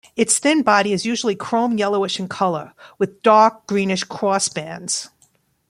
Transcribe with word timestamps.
Its 0.15 0.39
thin 0.39 0.63
body 0.63 0.93
is 0.93 1.05
usually 1.05 1.35
chrome 1.35 1.77
yellowish 1.77 2.19
in 2.19 2.27
colour 2.27 2.73
with 2.97 3.21
dark 3.21 3.67
greenish 3.67 4.03
crossbands. 4.03 5.09